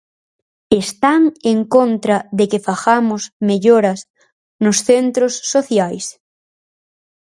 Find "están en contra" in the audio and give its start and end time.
0.83-2.17